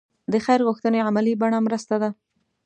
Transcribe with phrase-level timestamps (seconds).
[0.31, 2.09] د خیر غوښتنې عملي بڼه مرسته ده.